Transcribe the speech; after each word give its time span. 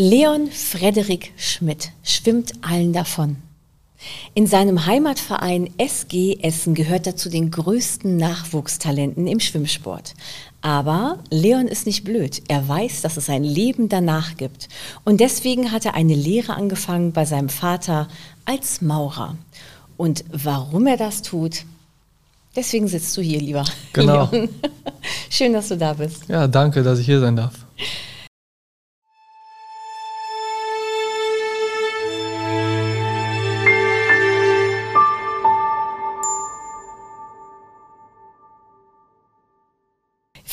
Leon 0.00 0.46
Frederik 0.52 1.32
Schmidt 1.36 1.90
schwimmt 2.04 2.52
allen 2.60 2.92
davon. 2.92 3.34
In 4.32 4.46
seinem 4.46 4.86
Heimatverein 4.86 5.70
SG 5.76 6.38
Essen 6.40 6.76
gehört 6.76 7.08
er 7.08 7.16
zu 7.16 7.28
den 7.28 7.50
größten 7.50 8.16
Nachwuchstalenten 8.16 9.26
im 9.26 9.40
Schwimmsport. 9.40 10.14
Aber 10.60 11.18
Leon 11.30 11.66
ist 11.66 11.84
nicht 11.84 12.04
blöd. 12.04 12.42
Er 12.46 12.68
weiß, 12.68 13.00
dass 13.02 13.16
es 13.16 13.28
ein 13.28 13.42
Leben 13.42 13.88
danach 13.88 14.36
gibt. 14.36 14.68
Und 15.02 15.18
deswegen 15.18 15.72
hat 15.72 15.84
er 15.84 15.94
eine 15.94 16.14
Lehre 16.14 16.54
angefangen 16.54 17.10
bei 17.10 17.24
seinem 17.24 17.48
Vater 17.48 18.06
als 18.44 18.80
Maurer. 18.80 19.36
Und 19.96 20.24
warum 20.30 20.86
er 20.86 20.96
das 20.96 21.22
tut, 21.22 21.64
deswegen 22.54 22.86
sitzt 22.86 23.16
du 23.16 23.20
hier, 23.20 23.40
lieber 23.40 23.64
Genau. 23.94 24.28
Leon. 24.30 24.48
Schön, 25.28 25.52
dass 25.54 25.66
du 25.66 25.76
da 25.76 25.94
bist. 25.94 26.28
Ja, 26.28 26.46
danke, 26.46 26.84
dass 26.84 27.00
ich 27.00 27.06
hier 27.06 27.18
sein 27.18 27.34
darf. 27.34 27.54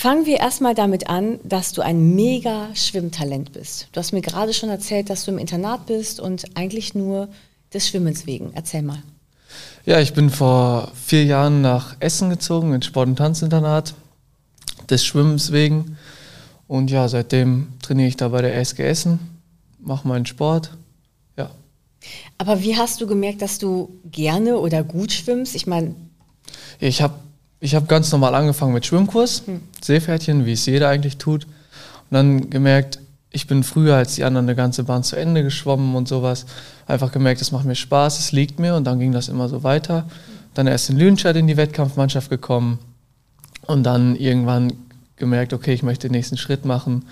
Fangen 0.05 0.27
wir 0.27 0.39
erstmal 0.39 0.75
damit 0.75 1.09
an, 1.09 1.39
dass 1.43 1.71
du 1.71 1.81
ein 1.81 2.13
mega 2.13 2.67
Schwimmtalent 2.75 3.53
bist. 3.53 3.87
Du 3.91 3.99
hast 3.99 4.11
mir 4.11 4.21
gerade 4.21 4.53
schon 4.53 4.69
erzählt, 4.69 5.09
dass 5.09 5.25
du 5.25 5.31
im 5.31 5.39
Internat 5.39 5.87
bist 5.87 6.19
und 6.19 6.45
eigentlich 6.55 6.93
nur 6.93 7.27
des 7.73 7.87
Schwimmens 7.87 8.27
wegen. 8.27 8.51
Erzähl 8.53 8.83
mal. 8.83 9.01
Ja, 9.83 9.99
ich 9.99 10.13
bin 10.13 10.29
vor 10.29 10.91
vier 10.93 11.23
Jahren 11.23 11.61
nach 11.61 11.95
Essen 12.01 12.29
gezogen, 12.29 12.71
ins 12.75 12.85
Sport- 12.85 13.07
und 13.07 13.15
Tanzinternat, 13.15 13.95
des 14.91 15.03
Schwimmens 15.03 15.51
wegen. 15.51 15.97
Und 16.67 16.91
ja, 16.91 17.07
seitdem 17.07 17.69
trainiere 17.81 18.09
ich 18.09 18.15
da 18.15 18.27
bei 18.27 18.43
der 18.43 18.55
SG 18.57 18.83
Essen, 18.83 19.41
mache 19.79 20.07
meinen 20.07 20.27
Sport. 20.27 20.69
Ja. 21.35 21.49
Aber 22.37 22.61
wie 22.61 22.77
hast 22.77 23.01
du 23.01 23.07
gemerkt, 23.07 23.41
dass 23.41 23.57
du 23.57 23.89
gerne 24.11 24.59
oder 24.59 24.83
gut 24.83 25.11
schwimmst? 25.11 25.55
Ich 25.55 25.65
meine, 25.65 25.95
Ich 26.79 27.01
habe 27.01 27.15
ich 27.59 27.75
hab 27.75 27.87
ganz 27.87 28.11
normal 28.11 28.35
angefangen 28.35 28.73
mit 28.73 28.85
Schwimmkurs, 28.85 29.43
Seepferdchen, 29.81 30.45
wie 30.45 30.53
es 30.53 30.65
jeder 30.65 30.89
eigentlich 30.89 31.17
tut. 31.17 31.45
Und 31.45 32.11
dann 32.11 32.49
gemerkt, 32.49 32.99
ich 33.31 33.47
bin 33.47 33.63
früher 33.63 33.95
als 33.95 34.15
die 34.15 34.23
anderen 34.23 34.45
eine 34.45 34.55
ganze 34.55 34.83
Bahn 34.83 35.03
zu 35.03 35.15
Ende 35.15 35.43
geschwommen 35.43 35.95
und 35.95 36.07
sowas. 36.07 36.45
Einfach 36.87 37.11
gemerkt, 37.11 37.41
es 37.41 37.51
macht 37.51 37.65
mir 37.65 37.75
Spaß, 37.75 38.19
es 38.19 38.31
liegt 38.31 38.59
mir 38.59 38.75
und 38.75 38.85
dann 38.85 38.99
ging 38.99 39.11
das 39.11 39.27
immer 39.27 39.49
so 39.49 39.63
weiter. 39.63 40.07
Dann 40.53 40.67
erst 40.67 40.89
in 40.89 40.97
Lüdenscheid 40.97 41.35
in 41.35 41.47
die 41.47 41.57
Wettkampfmannschaft 41.57 42.29
gekommen 42.29 42.79
und 43.67 43.83
dann 43.83 44.15
irgendwann 44.15 44.71
gemerkt, 45.17 45.53
okay, 45.53 45.73
ich 45.73 45.83
möchte 45.83 46.07
den 46.07 46.13
nächsten 46.13 46.37
Schritt 46.37 46.65
machen. 46.65 47.05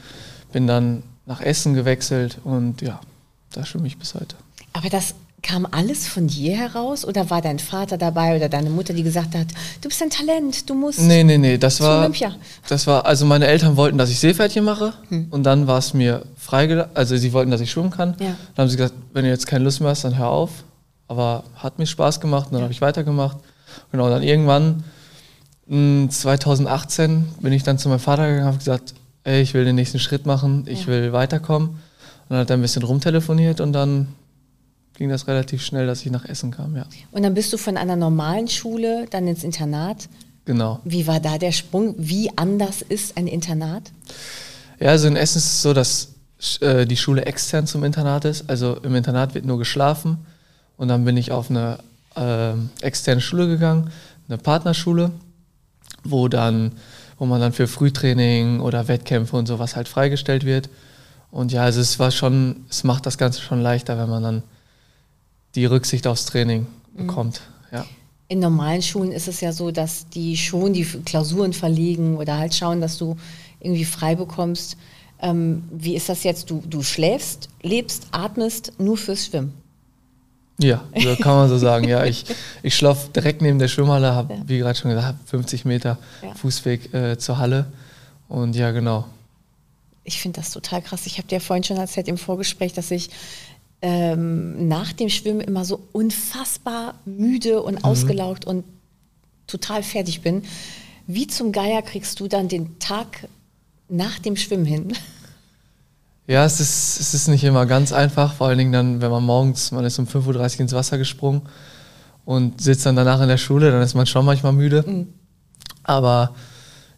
Bin 0.52 0.68
dann 0.68 1.04
nach 1.26 1.42
Essen 1.42 1.74
gewechselt 1.74 2.40
und 2.44 2.82
ja, 2.82 3.02
da 3.52 3.66
schwimme 3.66 3.88
ich 3.88 3.98
bis 3.98 4.14
heute. 4.16 4.36
aber 4.74 4.90
das 4.90 5.16
kam 5.44 5.68
alles 5.70 6.08
von 6.08 6.28
dir 6.28 6.56
heraus 6.58 7.04
oder 7.06 7.30
war 7.30 7.42
dein 7.42 7.60
Vater 7.60 7.98
dabei 7.98 8.36
oder 8.38 8.48
deine 8.50 8.70
Mutter, 8.70 8.94
die 8.94 9.04
gesagt 9.04 9.36
hat, 9.36 9.48
du 9.82 9.90
bist 9.90 10.02
ein 10.02 10.10
Talent, 10.10 10.70
du 10.70 10.74
musst. 10.74 11.00
Nee, 11.02 11.24
nee, 11.24 11.38
nee, 11.38 11.58
das 11.58 11.82
war, 11.82 12.00
Olympia. 12.00 12.34
das 12.70 12.88
war, 12.88 13.06
also 13.06 13.26
meine 13.26 13.46
Eltern 13.48 13.76
wollten, 13.76 13.98
dass 13.98 14.10
ich 14.10 14.20
Seepferdchen 14.20 14.64
mache 14.64 14.94
und 15.30 15.44
dann 15.44 15.68
war 15.68 15.78
es 15.80 15.94
mir 15.94 16.24
freigelassen, 16.38 16.92
also 16.96 17.18
sie 17.18 17.34
wollten, 17.34 17.52
dass 17.52 17.62
ich 17.62 17.70
schwimmen 17.72 17.92
kann. 17.92 18.16
Ja. 18.20 18.36
Dann 18.56 18.64
haben 18.64 18.70
sie 18.70 18.78
gesagt, 18.78 18.96
wenn 19.12 19.26
du 19.26 19.30
jetzt 19.30 19.46
keine 19.46 19.66
Lust 19.66 19.82
mehr 19.82 19.90
hast, 19.90 20.04
dann 20.06 20.18
hör 20.18 20.30
auf. 20.30 20.64
Aber 21.10 21.44
hat 21.58 21.78
mir 21.78 21.86
Spaß 21.86 22.22
gemacht 22.22 22.48
und 22.48 22.54
dann 22.54 22.64
habe 22.64 22.72
ich 22.72 22.80
weitergemacht. 22.82 23.38
Genau, 23.92 24.10
dann 24.10 24.24
irgendwann, 24.24 24.86
mh, 25.68 26.10
2018, 26.10 27.26
bin 27.42 27.52
ich 27.54 27.64
dann 27.64 27.78
zu 27.78 27.90
meinem 27.90 28.00
Vater 28.00 28.24
gegangen 28.24 28.42
und 28.44 28.48
habe 28.48 28.58
gesagt, 28.58 28.94
ey, 29.26 29.42
ich 29.42 29.54
will 29.54 29.66
den 29.66 29.76
nächsten 29.76 30.00
Schritt 30.00 30.26
machen, 30.26 30.64
ich 30.68 30.82
Ja. 30.82 30.88
will 30.88 31.14
weiterkommen. 31.14 31.70
Und 31.70 31.78
dann 32.30 32.40
hat 32.40 32.50
er 32.50 32.58
ein 32.58 32.62
bisschen 32.62 32.84
rumtelefoniert 32.84 33.60
und 33.60 33.74
dann 33.74 34.08
ging 34.96 35.10
das 35.10 35.28
relativ 35.28 35.64
schnell, 35.64 35.88
dass 35.88 36.06
ich 36.06 36.12
nach 36.12 36.26
Essen 36.26 36.52
kam, 36.52 36.76
ja. 36.76 36.86
Und 37.12 37.24
dann 37.24 37.34
bist 37.34 37.52
du 37.54 37.58
von 37.58 37.78
einer 37.78 37.96
normalen 37.96 38.48
Schule 38.48 39.06
dann 39.10 39.28
ins 39.28 39.44
Internat. 39.44 40.08
Genau. 40.46 40.80
Wie 40.84 41.08
war 41.08 41.20
da 41.20 41.38
der 41.38 41.52
Sprung? 41.52 41.96
Wie 41.98 42.30
anders 42.38 42.82
ist 42.82 43.18
ein 43.18 43.28
Internat? 43.28 43.92
Ja, 44.80 44.90
also 44.90 45.08
in 45.08 45.16
Essen 45.16 45.38
ist 45.38 45.46
es 45.46 45.62
so, 45.62 45.74
dass 45.74 46.10
äh, 46.60 46.86
die 46.86 46.98
Schule 46.98 47.26
extern 47.26 47.66
zum 47.68 47.84
Internat 47.84 48.26
ist. 48.26 48.50
Also 48.50 48.76
im 48.84 48.96
Internat 48.96 49.34
wird 49.34 49.46
nur 49.46 49.58
geschlafen. 49.58 50.18
Und 50.78 50.90
dann 50.90 51.06
bin 51.06 51.16
ich 51.18 51.32
auf 51.32 51.50
eine 51.50 51.80
ähm, 52.16 52.70
externe 52.82 53.22
Schule 53.22 53.48
gegangen, 53.48 53.90
eine 54.28 54.38
Partnerschule, 54.38 55.12
wo 56.04 56.28
dann, 56.28 56.74
wo 57.18 57.26
man 57.26 57.40
dann 57.40 57.54
für 57.54 57.68
Frühtraining 57.68 58.60
oder 58.60 58.88
Wettkämpfe 58.88 59.36
und 59.38 59.48
sowas 59.48 59.76
halt 59.76 59.88
freigestellt 59.88 60.46
wird. 60.46 60.70
Und 61.32 61.52
ja, 61.52 61.64
also 61.64 61.80
es 61.80 62.00
war 62.00 62.12
schon, 62.12 62.66
es 62.70 62.84
macht 62.84 63.06
das 63.06 63.18
Ganze 63.18 63.42
schon 63.42 63.62
leichter, 63.62 63.98
wenn 63.98 64.10
man 64.10 64.24
dann 64.24 64.44
die 65.56 65.66
Rücksicht 65.66 66.08
aufs 66.08 66.26
Training 66.26 66.68
bekommt. 66.96 67.42
Ja. 67.72 67.86
In 68.28 68.40
normalen 68.40 68.82
Schulen 68.82 69.12
ist 69.12 69.28
es 69.28 69.42
ja 69.42 69.52
so, 69.52 69.72
dass 69.72 70.08
die 70.10 70.38
schon 70.38 70.74
die 70.74 70.84
Klausuren 70.84 71.54
verlegen 71.54 72.18
oder 72.18 72.38
halt 72.38 72.56
schauen, 72.56 72.82
dass 72.82 72.98
du 72.98 73.16
irgendwie 73.60 73.86
frei 73.86 74.16
bekommst. 74.16 74.78
Ähm, 75.20 75.64
wie 75.72 75.96
ist 75.96 76.10
das 76.10 76.24
jetzt? 76.24 76.50
Du, 76.50 76.64
du 76.68 76.82
schläfst, 76.84 77.50
lebst, 77.62 78.08
atmest 78.12 78.74
nur 78.80 78.98
fürs 78.98 79.26
Schwimmen. 79.28 79.54
Ja, 80.60 80.84
so 81.02 81.16
kann 81.16 81.36
man 81.36 81.50
so 81.50 81.58
sagen. 81.58 81.88
Ja, 81.88 82.06
ich, 82.06 82.26
ich 82.64 82.76
schlafe 82.76 83.10
direkt 83.10 83.42
neben 83.42 83.60
der 83.60 83.68
Schwimmhalle, 83.68 84.14
habe, 84.14 84.34
Ja. 84.34 84.42
wie 84.46 84.58
gerade 84.60 84.78
schon 84.78 84.92
gesagt, 84.92 85.18
50 85.30 85.66
Meter 85.66 85.98
Ja. 86.22 86.34
Fußweg 86.36 86.94
äh, 86.94 87.18
zur 87.18 87.38
Halle. 87.38 87.66
Und 88.28 88.56
ja, 88.56 88.72
genau. 88.72 89.06
Ich 90.04 90.20
finde 90.22 90.42
das 90.42 90.52
total 90.52 90.82
krass. 90.82 91.06
Ich 91.06 91.18
habe 91.18 91.28
dir 91.28 91.40
vorhin 91.40 91.64
schon 91.64 91.78
erzählt 91.78 92.08
im 92.08 92.18
Vorgespräch, 92.18 92.74
dass 92.74 92.92
ich 92.92 93.10
ähm, 93.84 94.70
nach 94.70 94.94
dem 94.94 95.10
Schwimmen 95.10 95.42
immer 95.42 95.66
so 95.66 95.82
unfassbar 95.92 96.96
müde 97.06 97.62
und 97.62 97.84
ausgelaugt 97.84 98.46
und 98.46 98.64
total 99.46 99.84
fertig 99.84 100.22
bin. 100.22 100.44
Wie 101.06 101.28
zum 101.28 101.52
Geier 101.52 101.82
kriegst 101.82 102.22
du 102.22 102.30
dann 102.30 102.48
den 102.48 102.80
Tag 102.80 103.28
nach 103.90 104.20
dem 104.20 104.38
Schwimmen 104.38 104.64
hin? 104.66 104.94
Ja, 106.28 106.46
es 106.46 106.62
ist, 106.62 106.98
es 107.02 107.14
ist 107.14 107.28
nicht 107.28 107.44
immer 107.44 107.66
ganz 107.66 107.92
einfach, 107.92 108.34
vor 108.36 108.48
allen 108.48 108.58
Dingen 108.58 108.72
dann, 108.72 109.02
wenn 109.02 109.12
man 109.12 109.24
morgens, 109.24 109.74
man 109.74 109.84
ist 109.84 110.00
um 110.00 110.06
5.30 110.08 110.54
Uhr 110.56 110.60
ins 110.62 110.72
Wasser 110.72 110.98
gesprungen 110.98 111.42
und 112.24 112.62
sitzt 112.62 112.86
dann 112.86 112.96
danach 112.96 113.20
in 113.20 113.28
der 113.28 113.38
Schule, 113.38 113.70
dann 113.70 113.82
ist 113.82 113.96
man 113.96 114.06
schon 114.06 114.24
manchmal 114.24 114.54
müde. 114.54 114.86
Mhm. 114.88 115.08
Aber 115.84 116.34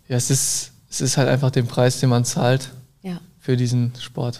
ja, 0.07 0.17
es 0.17 0.29
ist, 0.29 0.71
es 0.91 1.01
ist 1.01 1.17
halt 1.17 1.27
einfach 1.29 1.49
den 1.49 1.65
Preis, 1.65 1.99
den 1.99 2.09
man 2.09 2.25
zahlt 2.25 2.69
Ja. 3.01 3.19
für 3.39 3.57
diesen 3.57 3.93
Sport. 3.99 4.39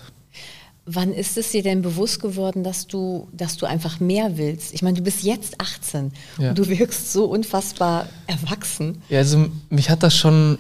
Wann 0.88 1.14
ist 1.14 1.36
es 1.38 1.50
dir 1.50 1.64
denn 1.64 1.82
bewusst 1.82 2.20
geworden, 2.22 2.64
dass 2.64 2.86
du, 2.86 3.28
dass 3.32 3.58
du 3.58 3.66
einfach 3.66 4.00
mehr 4.00 4.38
willst? 4.38 4.72
Ich 4.74 4.84
meine, 4.84 4.98
du 4.98 5.04
bist 5.04 5.24
jetzt 5.24 5.60
18 5.60 6.12
Ja. 6.38 6.50
und 6.50 6.58
du 6.60 6.68
wirkst 6.68 7.12
so 7.12 7.26
unfassbar 7.26 8.08
erwachsen. 8.28 9.02
Ja, 9.10 9.20
also 9.20 9.48
mich 9.70 9.90
hat 9.90 10.04
das 10.04 10.16
schon 10.16 10.60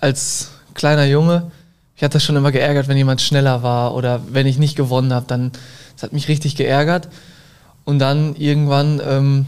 als 0.00 0.50
kleiner 0.74 1.04
Junge, 1.06 1.50
mich 1.94 2.02
hat 2.04 2.14
das 2.14 2.24
schon 2.24 2.36
immer 2.36 2.50
geärgert, 2.52 2.88
wenn 2.88 2.96
jemand 2.96 3.20
schneller 3.20 3.62
war 3.62 3.94
oder 3.94 4.22
wenn 4.30 4.46
ich 4.46 4.58
nicht 4.58 4.76
gewonnen 4.76 5.12
habe, 5.12 5.26
dann 5.28 5.52
das 5.94 6.02
hat 6.04 6.12
mich 6.12 6.28
richtig 6.28 6.54
geärgert. 6.56 7.08
Und 7.84 7.98
dann 8.00 8.36
irgendwann 8.36 9.00
ähm, 9.04 9.46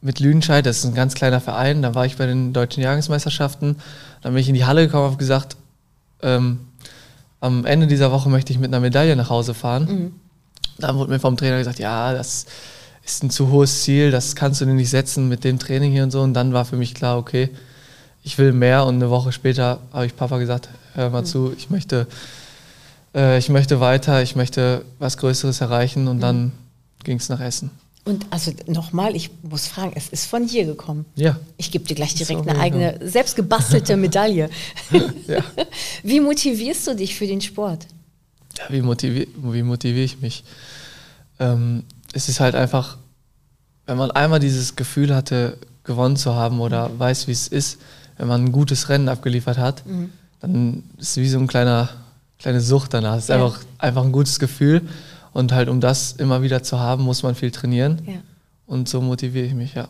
mit 0.00 0.18
Lüdenscheid, 0.20 0.64
das 0.66 0.78
ist 0.78 0.84
ein 0.84 0.94
ganz 0.94 1.14
kleiner 1.14 1.40
Verein, 1.40 1.82
da 1.82 1.94
war 1.94 2.06
ich 2.06 2.16
bei 2.16 2.26
den 2.26 2.52
deutschen 2.52 2.82
Jahrgangsmeisterschaften, 2.82 3.76
dann 4.22 4.32
bin 4.32 4.40
ich 4.40 4.48
in 4.48 4.54
die 4.54 4.64
Halle 4.64 4.86
gekommen 4.86 5.04
und 5.04 5.10
habe 5.10 5.18
gesagt, 5.18 5.56
ähm, 6.22 6.60
am 7.40 7.64
Ende 7.64 7.86
dieser 7.86 8.12
Woche 8.12 8.28
möchte 8.28 8.52
ich 8.52 8.58
mit 8.58 8.70
einer 8.70 8.80
Medaille 8.80 9.16
nach 9.16 9.30
Hause 9.30 9.54
fahren. 9.54 9.86
Dann 10.78 10.96
wurde 10.96 11.10
mir 11.10 11.20
vom 11.20 11.36
Trainer 11.36 11.58
gesagt, 11.58 11.78
ja, 11.78 12.12
das 12.12 12.46
ist 13.04 13.22
ein 13.22 13.30
zu 13.30 13.50
hohes 13.50 13.82
Ziel, 13.82 14.10
das 14.10 14.34
kannst 14.34 14.60
du 14.60 14.64
dir 14.64 14.72
nicht 14.72 14.90
setzen 14.90 15.28
mit 15.28 15.44
dem 15.44 15.58
Training 15.58 15.92
hier 15.92 16.02
und 16.02 16.10
so. 16.10 16.22
Und 16.22 16.34
dann 16.34 16.52
war 16.52 16.64
für 16.64 16.76
mich 16.76 16.94
klar, 16.94 17.18
okay, 17.18 17.50
ich 18.22 18.36
will 18.38 18.52
mehr. 18.52 18.84
Und 18.84 18.96
eine 18.96 19.10
Woche 19.10 19.32
später 19.32 19.78
habe 19.92 20.06
ich 20.06 20.16
Papa 20.16 20.38
gesagt, 20.38 20.68
hör 20.94 21.10
mal 21.10 21.24
zu, 21.24 21.54
ich 21.56 21.70
möchte, 21.70 22.06
äh, 23.14 23.38
ich 23.38 23.48
möchte 23.48 23.80
weiter, 23.80 24.22
ich 24.22 24.34
möchte 24.34 24.84
was 24.98 25.16
Größeres 25.18 25.60
erreichen. 25.60 26.08
Und 26.08 26.20
dann 26.20 26.52
ging 27.04 27.18
es 27.18 27.28
nach 27.28 27.40
Essen. 27.40 27.70
Und 28.06 28.24
also 28.30 28.52
nochmal, 28.68 29.14
ich 29.16 29.30
muss 29.42 29.66
fragen, 29.66 29.92
es 29.96 30.08
ist 30.08 30.26
von 30.26 30.46
hier 30.48 30.64
gekommen. 30.64 31.04
Ja, 31.16 31.38
Ich 31.58 31.70
gebe 31.72 31.84
dir 31.84 31.94
gleich 31.96 32.14
direkt 32.14 32.48
eine 32.48 32.58
eigene, 32.58 32.98
selbst 33.02 33.34
gebastelte 33.36 33.96
Medaille. 34.04 34.48
ja. 35.26 35.42
Wie 36.04 36.20
motivierst 36.20 36.86
du 36.86 36.94
dich 36.94 37.14
für 37.16 37.26
den 37.26 37.40
Sport? 37.40 37.86
Ja, 38.58 38.64
wie 38.70 38.80
motiviere 38.80 39.26
wie 39.52 39.62
motivier 39.62 40.04
ich 40.04 40.20
mich? 40.22 40.42
Ähm, 41.38 41.82
es 42.14 42.28
ist 42.30 42.40
halt 42.40 42.54
einfach, 42.54 42.96
wenn 43.86 43.98
man 43.98 44.10
einmal 44.12 44.40
dieses 44.40 44.76
Gefühl 44.76 45.14
hatte, 45.14 45.58
gewonnen 45.84 46.16
zu 46.16 46.34
haben 46.34 46.60
oder 46.60 46.90
weiß, 46.98 47.26
wie 47.28 47.32
es 47.32 47.48
ist, 47.48 47.78
wenn 48.16 48.28
man 48.28 48.44
ein 48.46 48.52
gutes 48.52 48.88
Rennen 48.88 49.08
abgeliefert 49.10 49.58
hat, 49.58 49.82
dann 50.40 50.84
ist 50.96 51.10
es 51.10 51.16
wie 51.18 51.28
so 51.28 51.38
ein 51.38 51.46
kleiner, 51.48 51.90
kleine 52.38 52.60
Sucht 52.62 52.94
danach. 52.94 53.16
Es 53.16 53.24
ist 53.24 53.28
Ja. 53.28 53.34
einfach, 53.44 53.60
einfach 53.78 54.04
ein 54.04 54.12
gutes 54.12 54.38
Gefühl. 54.38 54.80
Und 55.36 55.52
halt, 55.52 55.68
um 55.68 55.82
das 55.82 56.12
immer 56.12 56.40
wieder 56.40 56.62
zu 56.62 56.80
haben, 56.80 57.04
muss 57.04 57.22
man 57.22 57.34
viel 57.34 57.50
trainieren. 57.50 58.00
Ja. 58.06 58.14
Und 58.66 58.88
so 58.88 59.02
motiviere 59.02 59.44
ich 59.44 59.52
mich, 59.52 59.74
ja. 59.74 59.88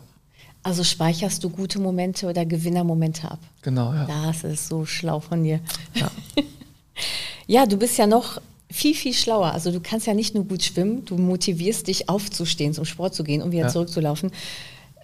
Also 0.61 0.83
speicherst 0.83 1.41
du 1.41 1.49
gute 1.49 1.79
Momente 1.79 2.27
oder 2.27 2.45
Gewinnermomente 2.45 3.31
ab? 3.31 3.39
Genau, 3.61 3.93
ja. 3.93 4.05
Das 4.25 4.43
ist 4.43 4.67
so 4.67 4.85
schlau 4.85 5.21
von 5.21 5.43
dir. 5.43 5.61
Ja. 5.93 6.11
Ja, 7.49 7.65
du 7.65 7.77
bist 7.77 7.97
ja 7.97 8.07
noch 8.07 8.41
viel, 8.69 8.93
viel 8.93 9.13
schlauer. 9.13 9.53
Also 9.53 9.71
du 9.71 9.79
kannst 9.79 10.05
ja 10.05 10.13
nicht 10.13 10.35
nur 10.35 10.43
gut 10.43 10.63
schwimmen, 10.63 11.05
du 11.05 11.15
motivierst 11.15 11.87
dich 11.87 12.09
aufzustehen, 12.09 12.73
zum 12.73 12.83
Sport 12.83 13.15
zu 13.15 13.23
gehen, 13.23 13.41
um 13.41 13.51
wieder 13.53 13.67
Ja. 13.67 13.69
zurückzulaufen. 13.69 14.31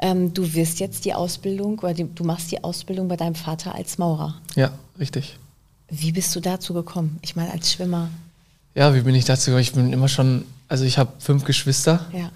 Ähm, 0.01 0.33
du 0.33 0.53
wirst 0.53 0.81
jetzt 0.81 1.05
die 1.05 1.13
Ausbildung 1.13 1.79
oder 1.79 1.93
die, 1.93 2.03
du 2.03 2.25
machst 2.25 2.51
die 2.51 2.61
Ausbildung 2.61 3.07
bei 3.07 3.15
deinem 3.15 3.35
Vater 3.35 3.73
als 3.75 3.97
Maurer. 3.97 4.35
Ja, 4.55 4.73
richtig. 4.99 5.37
Wie 5.89 6.11
bist 6.11 6.35
du 6.35 6.41
dazu 6.41 6.73
gekommen? 6.73 7.17
Ich 7.21 7.37
meine, 7.37 7.53
als 7.53 7.71
Schwimmer. 7.71 8.09
Ja, 8.75 8.95
wie 8.95 9.01
bin 9.01 9.15
ich 9.15 9.25
dazu 9.25 9.51
gekommen? 9.51 9.61
Ich 9.61 9.73
bin 9.73 9.93
immer 9.93 10.07
schon, 10.07 10.45
also 10.67 10.83
ich 10.83 10.97
habe 10.97 11.11
fünf 11.19 11.45
Geschwister. 11.45 12.05
Ja. 12.11 12.31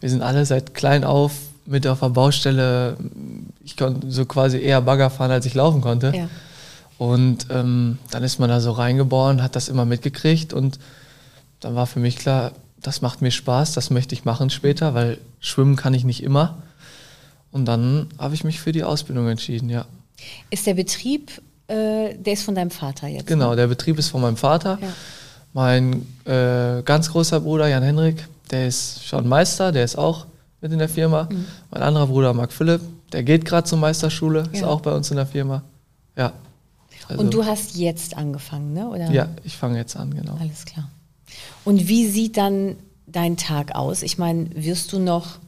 Wir 0.00 0.10
sind 0.10 0.22
alle 0.22 0.44
seit 0.46 0.74
klein 0.74 1.04
auf 1.04 1.32
mit 1.66 1.86
auf 1.86 2.00
der 2.00 2.08
Baustelle. 2.08 2.96
Ich 3.64 3.76
konnte 3.76 4.10
so 4.10 4.24
quasi 4.24 4.58
eher 4.58 4.80
Bagger 4.80 5.10
fahren, 5.10 5.30
als 5.30 5.46
ich 5.46 5.54
laufen 5.54 5.80
konnte. 5.80 6.12
Ja. 6.14 6.28
Und 6.98 7.46
ähm, 7.50 7.98
dann 8.10 8.22
ist 8.22 8.38
man 8.38 8.48
da 8.48 8.60
so 8.60 8.72
reingeboren, 8.72 9.42
hat 9.42 9.56
das 9.56 9.68
immer 9.68 9.84
mitgekriegt 9.84 10.52
und 10.52 10.78
dann 11.60 11.74
war 11.74 11.86
für 11.86 12.00
mich 12.00 12.16
klar, 12.16 12.52
das 12.80 13.00
macht 13.00 13.22
mir 13.22 13.30
Spaß, 13.30 13.72
das 13.72 13.90
möchte 13.90 14.14
ich 14.14 14.24
machen 14.24 14.50
später, 14.50 14.94
weil 14.94 15.18
schwimmen 15.40 15.76
kann 15.76 15.94
ich 15.94 16.04
nicht 16.04 16.22
immer. 16.22 16.62
Und 17.50 17.66
dann 17.66 18.08
habe 18.18 18.34
ich 18.34 18.44
mich 18.44 18.60
für 18.60 18.72
die 18.72 18.84
Ausbildung 18.84 19.28
entschieden, 19.28 19.68
ja. 19.68 19.84
Ist 20.50 20.66
der 20.66 20.74
Betrieb, 20.74 21.30
äh, 21.68 22.14
der 22.14 22.32
ist 22.32 22.44
von 22.44 22.54
deinem 22.54 22.70
Vater 22.70 23.08
jetzt? 23.08 23.26
Genau, 23.26 23.50
ne? 23.50 23.56
der 23.56 23.66
Betrieb 23.66 23.98
ist 23.98 24.08
von 24.08 24.20
meinem 24.20 24.36
Vater. 24.36 24.78
Ja. 24.80 24.88
Mein 25.52 26.06
äh, 26.24 26.82
ganz 26.82 27.10
großer 27.10 27.40
Bruder 27.40 27.68
Jan 27.68 27.82
Henrik, 27.82 28.26
der 28.50 28.68
ist 28.68 29.04
schon 29.04 29.28
Meister, 29.28 29.70
der 29.72 29.84
ist 29.84 29.96
auch 29.96 30.26
mit 30.60 30.72
in 30.72 30.78
der 30.78 30.88
Firma. 30.88 31.28
Mhm. 31.30 31.44
Mein 31.70 31.82
anderer 31.82 32.06
Bruder 32.06 32.32
Marc 32.32 32.52
Philipp, 32.52 32.80
der 33.12 33.22
geht 33.22 33.44
gerade 33.44 33.66
zur 33.68 33.78
Meisterschule, 33.78 34.44
ist 34.52 34.60
Ja. 34.62 34.68
auch 34.68 34.80
bei 34.80 34.92
uns 34.92 35.10
in 35.10 35.16
der 35.16 35.26
Firma. 35.26 35.62
Ja. 36.16 36.32
Also, 37.08 37.20
Und 37.20 37.34
du 37.34 37.44
hast 37.44 37.76
jetzt 37.76 38.16
angefangen, 38.16 38.72
ne? 38.72 38.88
Oder? 38.88 39.10
Ja, 39.10 39.28
ich 39.44 39.56
fange 39.56 39.76
jetzt 39.76 39.96
an, 39.96 40.14
genau. 40.14 40.36
Alles 40.40 40.64
klar. 40.64 40.88
Und 41.64 41.88
wie 41.88 42.08
sieht 42.08 42.36
dann 42.36 42.76
dein 43.06 43.36
Tag 43.36 43.74
aus? 43.74 44.02
Ich 44.02 44.18
meine, 44.18 44.48
wirst 44.54 44.92
du 44.92 44.98
noch 44.98 45.38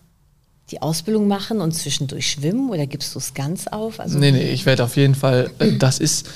die 0.71 0.83
Ausbildung 0.83 1.29
machen 1.29 1.61
und 1.61 1.73
zwischendurch 1.73 2.31
schwimmen 2.31 2.71
oder 2.71 2.87
gibst 2.87 3.15
du 3.15 3.19
es 3.19 3.35
ganz 3.35 3.67
auf? 3.69 4.01
Also 4.01 4.19
nee, 4.19 4.33
nee, 4.33 4.51
ich 4.51 4.67
werde 4.67 4.85
auf 4.85 4.97
jeden 4.97 5.15
Fall, 5.15 5.51
äh, 5.59 5.77
das 5.79 5.99
ist 5.99 6.27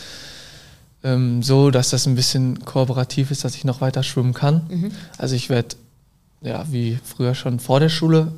ähm, 1.05 1.43
so, 1.43 1.71
dass 1.71 1.91
das 1.91 2.07
ein 2.07 2.15
bisschen 2.15 2.65
kooperativ 2.65 3.31
ist, 3.31 3.45
dass 3.45 3.55
ich 3.55 3.65
noch 3.65 3.81
weiter 3.81 4.03
schwimmen 4.03 4.35
kann. 4.35 4.67
Mhm. 4.69 4.91
Also 5.17 5.35
ich 5.35 5.49
werde, 5.49 5.77
ja, 6.41 6.65
wie 6.71 6.99
früher 7.03 7.35
schon 7.35 7.61
vor 7.61 7.81
der 7.81 7.89
Schule 7.89 8.33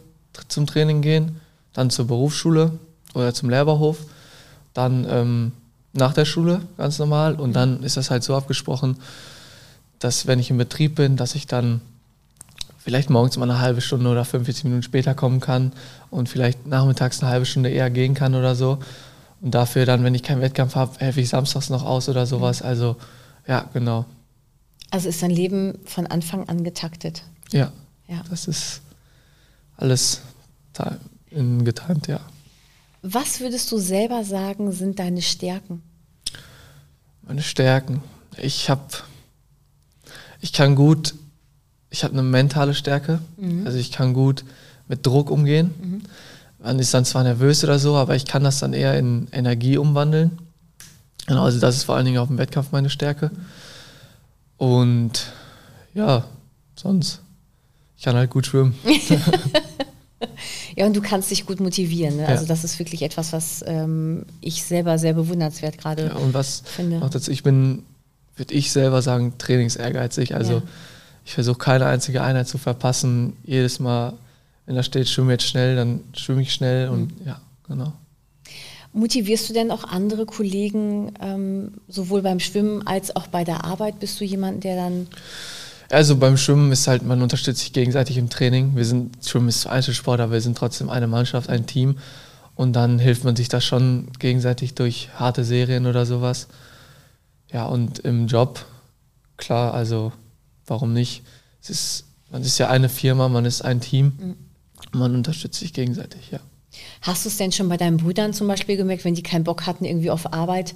zum 0.48 0.66
Training 0.66 1.02
gehen, 1.02 1.36
dann 1.72 1.90
zur 1.90 2.06
Berufsschule 2.06 2.78
oder 3.14 3.34
zum 3.34 3.50
Lehrerhof, 3.50 3.98
dann 4.74 5.06
ähm, 5.08 5.52
nach 5.92 6.14
der 6.14 6.24
Schule 6.24 6.60
ganz 6.76 6.98
normal 6.98 7.34
und 7.34 7.54
dann 7.54 7.82
ist 7.82 7.96
das 7.96 8.10
halt 8.10 8.22
so 8.22 8.36
abgesprochen, 8.36 8.96
dass 9.98 10.26
wenn 10.26 10.38
ich 10.38 10.50
im 10.50 10.58
Betrieb 10.58 10.94
bin, 10.94 11.16
dass 11.16 11.34
ich 11.34 11.46
dann 11.46 11.80
vielleicht 12.78 13.10
morgens 13.10 13.36
mal 13.36 13.50
eine 13.50 13.60
halbe 13.60 13.80
Stunde 13.80 14.08
oder 14.08 14.24
45 14.24 14.64
Minuten 14.64 14.82
später 14.82 15.14
kommen 15.14 15.40
kann 15.40 15.72
und 16.10 16.28
vielleicht 16.28 16.66
nachmittags 16.66 17.20
eine 17.20 17.30
halbe 17.30 17.46
Stunde 17.46 17.70
eher 17.70 17.90
gehen 17.90 18.14
kann 18.14 18.34
oder 18.34 18.54
so. 18.54 18.78
Und 19.40 19.52
dafür 19.52 19.86
dann, 19.86 20.04
wenn 20.04 20.14
ich 20.14 20.22
keinen 20.22 20.40
Wettkampf 20.42 20.74
habe, 20.74 20.98
helfe 20.98 21.20
ich 21.20 21.28
samstags 21.30 21.70
noch 21.70 21.84
aus 21.84 22.08
oder 22.08 22.26
sowas. 22.26 22.60
Also 22.62 22.96
ja, 23.46 23.68
genau. 23.72 24.04
Also 24.90 25.08
ist 25.08 25.22
dein 25.22 25.30
Leben 25.30 25.78
von 25.86 26.06
Anfang 26.06 26.48
an 26.48 26.62
getaktet. 26.64 27.22
Ja, 27.52 27.72
Ja. 28.08 28.22
das 28.28 28.48
ist 28.48 28.82
alles 29.76 30.20
in 31.30 31.64
getimt, 31.64 32.06
ja. 32.06 32.20
Was 33.02 33.40
würdest 33.40 33.70
du 33.72 33.78
selber 33.78 34.24
sagen, 34.24 34.72
sind 34.72 34.98
deine 34.98 35.22
Stärken? 35.22 35.82
Meine 37.22 37.42
Stärken. 37.42 38.02
Ich 38.36 38.68
habe, 38.68 38.82
ich 40.40 40.52
kann 40.52 40.74
gut, 40.74 41.14
ich 41.90 42.04
habe 42.04 42.12
eine 42.12 42.22
mentale 42.22 42.74
Stärke. 42.74 43.20
Also 43.64 43.78
ich 43.78 43.90
kann 43.92 44.12
gut 44.12 44.44
mit 44.88 45.06
Druck 45.06 45.30
umgehen. 45.30 46.04
Man 46.62 46.78
ist 46.78 46.92
dann 46.92 47.04
zwar 47.04 47.22
nervös 47.22 47.64
oder 47.64 47.78
so, 47.78 47.96
aber 47.96 48.16
ich 48.16 48.24
kann 48.26 48.44
das 48.44 48.58
dann 48.58 48.72
eher 48.72 48.98
in 48.98 49.28
Energie 49.32 49.78
umwandeln. 49.78 50.38
Genau, 51.26 51.44
also 51.44 51.58
das 51.60 51.76
ist 51.76 51.84
vor 51.84 51.96
allen 51.96 52.04
Dingen 52.04 52.18
auf 52.18 52.28
dem 52.28 52.38
Wettkampf 52.38 52.72
meine 52.72 52.90
Stärke. 52.90 53.30
Und 54.56 55.32
ja, 55.94 56.24
sonst, 56.76 57.20
ich 57.96 58.04
kann 58.04 58.16
halt 58.16 58.30
gut 58.30 58.46
schwimmen. 58.46 58.74
Ja, 60.76 60.86
und 60.86 60.94
du 60.94 61.00
kannst 61.00 61.30
dich 61.30 61.46
gut 61.46 61.60
motivieren. 61.60 62.16
Ne? 62.16 62.22
Ja. 62.22 62.28
Also 62.28 62.46
das 62.46 62.62
ist 62.62 62.78
wirklich 62.78 63.02
etwas, 63.02 63.32
was 63.32 63.64
ähm, 63.66 64.24
ich 64.40 64.62
selber 64.62 64.98
sehr 64.98 65.14
bewundernswert 65.14 65.78
gerade 65.78 66.06
Ja, 66.06 66.16
und 66.16 66.34
was 66.34 66.62
finde. 66.64 66.98
noch 66.98 67.10
dazu, 67.10 67.30
ich 67.30 67.42
bin, 67.42 67.82
würde 68.36 68.54
ich 68.54 68.70
selber 68.70 69.02
sagen, 69.02 69.34
trainingsehrgeizig. 69.38 70.34
Also 70.34 70.52
Ja. 70.54 70.62
ich 71.24 71.34
versuche 71.34 71.58
keine 71.58 71.86
einzige 71.86 72.22
Einheit 72.22 72.48
zu 72.48 72.58
verpassen. 72.58 73.34
Jedes 73.44 73.80
Mal, 73.80 74.12
wenn 74.70 74.76
da 74.76 74.84
steht, 74.84 75.08
schwimme 75.08 75.32
jetzt 75.32 75.48
schnell, 75.48 75.74
dann 75.74 75.98
schwimme 76.12 76.42
ich 76.42 76.52
schnell 76.52 76.90
und 76.90 77.12
ja, 77.26 77.40
genau. 77.66 77.92
Motivierst 78.92 79.48
du 79.48 79.52
denn 79.52 79.72
auch 79.72 79.82
andere 79.82 80.26
Kollegen, 80.26 81.12
ähm, 81.20 81.72
sowohl 81.88 82.22
beim 82.22 82.38
Schwimmen 82.38 82.86
als 82.86 83.16
auch 83.16 83.26
bei 83.26 83.42
der 83.42 83.64
Arbeit? 83.64 83.98
Bist 83.98 84.20
du 84.20 84.24
jemand, 84.24 84.62
der 84.62 84.76
dann 84.76 85.08
Also 85.90 86.14
beim 86.16 86.36
Schwimmen 86.36 86.70
ist 86.70 86.86
halt, 86.86 87.02
man 87.02 87.20
unterstützt 87.20 87.62
sich 87.62 87.72
gegenseitig 87.72 88.16
im 88.16 88.30
Training. 88.30 88.76
Wir 88.76 88.84
sind, 88.84 89.16
Schwimmen 89.26 89.48
ist 89.48 89.66
Einzelsport, 89.66 90.20
aber 90.20 90.34
wir 90.34 90.40
sind 90.40 90.56
trotzdem 90.56 90.88
eine 90.88 91.08
Mannschaft, 91.08 91.50
ein 91.50 91.66
Team. 91.66 91.98
Und 92.54 92.74
dann 92.74 93.00
hilft 93.00 93.24
man 93.24 93.34
sich 93.34 93.48
da 93.48 93.60
schon 93.60 94.06
gegenseitig 94.20 94.76
durch 94.76 95.08
harte 95.16 95.42
Serien 95.42 95.86
oder 95.86 96.06
sowas. 96.06 96.46
Ja, 97.52 97.66
und 97.66 97.98
im 97.98 98.28
Job, 98.28 98.64
klar, 99.36 99.74
also 99.74 100.12
warum 100.64 100.92
nicht? 100.92 101.24
Es 101.60 101.70
ist, 101.70 102.04
man 102.30 102.42
ist 102.42 102.58
ja 102.58 102.70
eine 102.70 102.88
Firma, 102.88 103.28
man 103.28 103.44
ist 103.44 103.62
ein 103.62 103.80
Team. 103.80 104.36
Man 104.92 105.14
unterstützt 105.14 105.60
sich 105.60 105.72
gegenseitig, 105.72 106.30
ja. 106.30 106.40
Hast 107.02 107.24
du 107.24 107.28
es 107.28 107.36
denn 107.36 107.52
schon 107.52 107.68
bei 107.68 107.76
deinen 107.76 107.96
Brüdern 107.96 108.32
zum 108.32 108.46
Beispiel 108.46 108.76
gemerkt, 108.76 109.04
wenn 109.04 109.14
die 109.14 109.22
keinen 109.22 109.44
Bock 109.44 109.66
hatten 109.66 109.84
irgendwie 109.84 110.10
auf 110.10 110.32
Arbeit, 110.32 110.74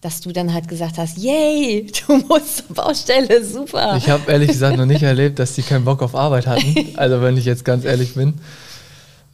dass 0.00 0.20
du 0.20 0.32
dann 0.32 0.52
halt 0.52 0.68
gesagt 0.68 0.98
hast, 0.98 1.18
yay, 1.18 1.90
du 2.06 2.16
musst 2.28 2.58
zur 2.58 2.74
Baustelle, 2.74 3.44
super. 3.44 3.96
Ich 3.96 4.08
habe 4.08 4.30
ehrlich 4.30 4.48
gesagt 4.48 4.76
noch 4.76 4.86
nicht 4.86 5.02
erlebt, 5.04 5.38
dass 5.38 5.54
die 5.54 5.62
keinen 5.62 5.84
Bock 5.84 6.02
auf 6.02 6.14
Arbeit 6.14 6.46
hatten. 6.46 6.74
Also 6.96 7.20
wenn 7.22 7.36
ich 7.36 7.44
jetzt 7.44 7.64
ganz 7.64 7.84
ehrlich 7.84 8.14
bin. 8.14 8.34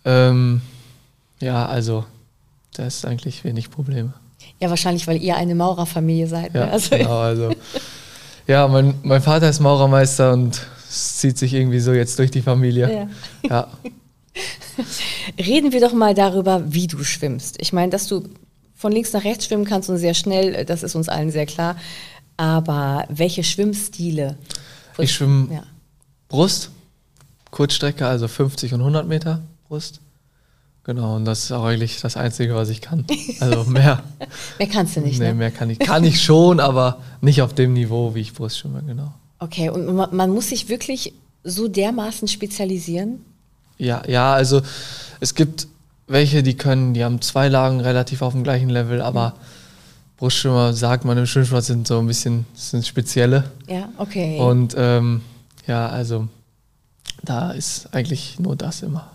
Ähm, 0.04 0.62
ja, 1.40 1.66
also 1.66 2.04
da 2.74 2.86
ist 2.86 3.04
eigentlich 3.04 3.44
wenig 3.44 3.70
Probleme. 3.70 4.12
Ja, 4.60 4.70
wahrscheinlich, 4.70 5.06
weil 5.06 5.20
ihr 5.20 5.36
eine 5.36 5.54
Maurerfamilie 5.54 6.26
seid. 6.26 6.54
Ja, 6.54 6.66
ne? 6.66 6.72
also, 6.72 6.96
genau, 6.96 7.18
also. 7.18 7.50
Ja, 8.46 8.66
mein, 8.68 8.94
mein 9.02 9.22
Vater 9.22 9.48
ist 9.48 9.60
Maurermeister 9.60 10.32
und 10.32 10.60
es 10.88 11.18
zieht 11.18 11.38
sich 11.38 11.54
irgendwie 11.54 11.80
so 11.80 11.92
jetzt 11.92 12.18
durch 12.18 12.30
die 12.30 12.42
Familie. 12.42 13.08
Ja. 13.42 13.48
Ja. 13.48 13.68
Reden 15.38 15.72
wir 15.72 15.80
doch 15.80 15.92
mal 15.92 16.14
darüber, 16.14 16.72
wie 16.72 16.86
du 16.86 17.04
schwimmst. 17.04 17.56
Ich 17.60 17.72
meine, 17.72 17.90
dass 17.90 18.06
du 18.06 18.24
von 18.74 18.92
links 18.92 19.12
nach 19.12 19.24
rechts 19.24 19.46
schwimmen 19.46 19.64
kannst 19.64 19.88
und 19.90 19.98
sehr 19.98 20.14
schnell, 20.14 20.54
äh, 20.54 20.64
das 20.64 20.82
ist 20.82 20.94
uns 20.94 21.08
allen 21.08 21.30
sehr 21.30 21.46
klar. 21.46 21.76
Aber 22.36 23.04
welche 23.08 23.44
Schwimmstile? 23.44 24.36
Ich 24.98 25.12
schwimme 25.12 25.54
Ja. 25.54 25.62
Brust, 26.28 26.70
Kurzstrecke, 27.50 28.06
also 28.06 28.26
50 28.26 28.72
und 28.74 28.80
100 28.80 29.06
Meter 29.06 29.42
Brust. 29.68 30.00
Genau, 30.84 31.14
und 31.14 31.24
das 31.26 31.44
ist 31.44 31.52
auch 31.52 31.64
eigentlich 31.64 32.00
das 32.00 32.16
Einzige, 32.16 32.54
was 32.56 32.68
ich 32.68 32.80
kann. 32.80 33.06
Also 33.38 33.64
mehr, 33.70 34.02
Mehr 34.58 34.68
kannst 34.68 34.96
du 34.96 35.00
nicht, 35.00 35.20
nee, 35.20 35.28
ne? 35.28 35.34
mehr 35.34 35.50
kann 35.52 35.70
ich. 35.70 35.78
Kann 35.78 36.02
ich 36.02 36.20
schon, 36.20 36.58
aber 36.58 37.00
nicht 37.20 37.42
auf 37.42 37.54
dem 37.54 37.72
Niveau, 37.72 38.14
wie 38.14 38.20
ich 38.20 38.32
Brust 38.32 38.58
schwimme, 38.58 38.82
genau. 38.84 39.12
Okay, 39.38 39.68
und 39.68 39.94
man, 39.94 40.14
man 40.14 40.30
muss 40.30 40.48
sich 40.48 40.68
wirklich 40.68 41.12
so 41.44 41.68
dermaßen 41.68 42.26
spezialisieren? 42.26 43.24
Ja, 43.82 44.02
ja, 44.06 44.32
also 44.32 44.62
es 45.18 45.34
gibt 45.34 45.66
welche, 46.06 46.44
die 46.44 46.56
können, 46.56 46.94
die 46.94 47.02
haben 47.02 47.20
zwei 47.20 47.48
Lagen 47.48 47.80
relativ 47.80 48.22
auf 48.22 48.32
dem 48.32 48.44
gleichen 48.44 48.70
Level, 48.70 49.02
aber 49.02 49.34
Brustschwimmer, 50.18 50.72
sagt 50.72 51.04
man 51.04 51.18
im 51.18 51.26
Schwimmsport, 51.26 51.64
sind 51.64 51.88
so 51.88 51.98
ein 51.98 52.06
bisschen, 52.06 52.46
sind 52.54 52.86
spezielle. 52.86 53.50
Ja, 53.66 53.88
okay. 53.98 54.38
Und 54.38 54.76
ähm, 54.78 55.22
ja, 55.66 55.88
also 55.88 56.28
da 57.24 57.50
ist 57.50 57.92
eigentlich 57.92 58.38
nur 58.38 58.54
das 58.54 58.82
immer. 58.82 59.10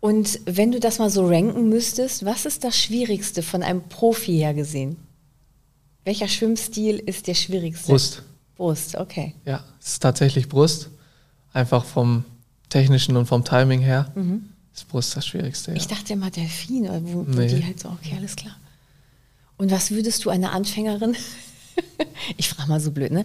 Und 0.00 0.40
wenn 0.46 0.72
du 0.72 0.80
das 0.80 0.98
mal 0.98 1.10
so 1.10 1.28
ranken 1.28 1.68
müsstest, 1.68 2.24
was 2.24 2.46
ist 2.46 2.64
das 2.64 2.76
Schwierigste 2.76 3.42
von 3.42 3.62
einem 3.62 3.82
Profi 3.82 4.38
her 4.38 4.54
gesehen? 4.54 4.96
Welcher 6.04 6.26
Schwimmstil 6.26 6.96
ist 6.96 7.28
der 7.28 7.34
schwierigste? 7.34 7.92
Brust, 7.92 8.22
Brust, 8.56 8.96
okay. 8.96 9.34
ja, 9.44 9.62
es 9.80 9.92
ist 9.92 10.02
tatsächlich 10.02 10.48
Brust. 10.48 10.88
Einfach 11.52 11.84
vom 11.84 12.24
technischen 12.70 13.16
und 13.16 13.26
vom 13.26 13.44
Timing 13.44 13.80
her 13.80 14.10
ist 14.74 14.88
Brust 14.88 15.14
das 15.16 15.26
Schwierigste. 15.26 15.72
Ja. 15.72 15.76
Ich 15.76 15.86
dachte 15.88 16.14
immer 16.14 16.30
Delfin, 16.30 16.84
oder 16.88 17.02
wo, 17.04 17.26
wo 17.26 17.38
Nee. 17.40 17.48
die 17.48 17.64
halt 17.64 17.78
so, 17.80 17.88
okay, 17.90 18.14
alles 18.16 18.36
klar. 18.36 18.56
Und 19.58 19.70
was 19.70 19.90
würdest 19.90 20.24
du 20.24 20.30
einer 20.30 20.52
Anfängerin, 20.52 21.14
ich 22.38 22.48
frage 22.48 22.68
mal 22.68 22.80
so 22.80 22.90
blöd, 22.92 23.12
ne? 23.12 23.24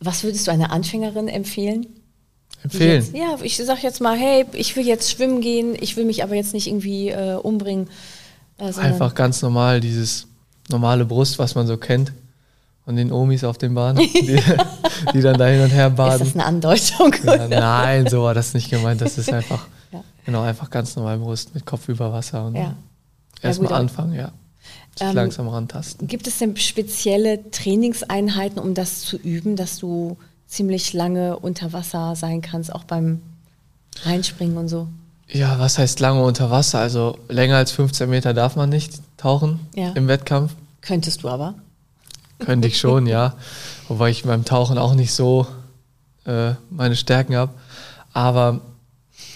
Was 0.00 0.24
würdest 0.24 0.46
du 0.46 0.50
einer 0.50 0.70
Anfängerin 0.72 1.28
empfehlen? 1.28 1.86
Empfehlen. 2.62 3.00
Jetzt, 3.02 3.14
ja, 3.14 3.38
ich 3.42 3.56
sag 3.56 3.82
jetzt 3.82 4.00
mal, 4.02 4.18
hey, 4.18 4.44
ich 4.52 4.76
will 4.76 4.86
jetzt 4.86 5.10
schwimmen 5.10 5.40
gehen, 5.40 5.74
ich 5.80 5.96
will 5.96 6.04
mich 6.04 6.22
aber 6.22 6.34
jetzt 6.34 6.52
nicht 6.52 6.66
irgendwie 6.66 7.08
äh, 7.08 7.34
umbringen. 7.36 7.88
Äh, 8.58 8.72
Einfach 8.74 9.14
ganz 9.14 9.40
normal, 9.40 9.80
dieses 9.80 10.26
normale 10.68 11.06
Brust, 11.06 11.38
was 11.38 11.54
man 11.54 11.66
so 11.66 11.76
kennt. 11.78 12.12
Von 12.90 12.96
den 12.96 13.12
Omis 13.12 13.44
auf 13.44 13.56
den 13.56 13.72
Bahnen, 13.72 13.98
die, 14.14 14.42
die 15.14 15.20
dann 15.20 15.38
da 15.38 15.46
hin 15.46 15.62
und 15.62 15.70
her 15.70 15.90
baden. 15.90 16.22
Ist 16.22 16.34
das 16.34 16.34
eine 16.34 16.44
Andeutung? 16.44 17.14
Ja, 17.22 17.46
nein, 17.46 18.08
so 18.08 18.24
war 18.24 18.34
das 18.34 18.52
nicht 18.52 18.68
gemeint. 18.68 19.00
Das 19.00 19.16
ist 19.16 19.32
einfach, 19.32 19.68
ja. 19.92 20.02
genau, 20.26 20.42
einfach 20.42 20.70
ganz 20.70 20.96
normal 20.96 21.18
Brust 21.18 21.54
mit 21.54 21.64
Kopf 21.64 21.88
über 21.88 22.12
Wasser 22.12 22.46
und 22.46 22.56
ja. 22.56 22.74
erstmal 23.42 23.74
anfangen, 23.74 24.14
ja. 24.14 24.32
Sich 24.98 25.06
ähm, 25.06 25.14
langsam 25.14 25.46
rantasten. 25.46 26.08
Gibt 26.08 26.26
es 26.26 26.38
denn 26.38 26.56
spezielle 26.56 27.48
Trainingseinheiten, 27.52 28.58
um 28.58 28.74
das 28.74 29.02
zu 29.02 29.16
üben, 29.16 29.54
dass 29.54 29.78
du 29.78 30.16
ziemlich 30.48 30.92
lange 30.92 31.38
unter 31.38 31.72
Wasser 31.72 32.16
sein 32.16 32.40
kannst, 32.40 32.74
auch 32.74 32.82
beim 32.82 33.22
Reinspringen 34.02 34.56
und 34.56 34.66
so? 34.66 34.88
Ja, 35.28 35.60
was 35.60 35.78
heißt 35.78 36.00
lange 36.00 36.24
unter 36.24 36.50
Wasser? 36.50 36.80
Also 36.80 37.18
länger 37.28 37.54
als 37.54 37.70
15 37.70 38.10
Meter 38.10 38.34
darf 38.34 38.56
man 38.56 38.68
nicht 38.68 38.94
tauchen 39.16 39.60
ja. 39.76 39.90
im 39.90 40.08
Wettkampf. 40.08 40.56
Könntest 40.80 41.22
du 41.22 41.28
aber? 41.28 41.54
Könnte 42.40 42.68
ich 42.68 42.78
schon, 42.78 43.06
ja. 43.06 43.34
Wobei 43.88 44.10
ich 44.10 44.24
beim 44.24 44.44
Tauchen 44.44 44.78
auch 44.78 44.94
nicht 44.94 45.12
so 45.12 45.46
äh, 46.24 46.52
meine 46.70 46.96
Stärken 46.96 47.36
habe. 47.36 47.52
Aber 48.12 48.60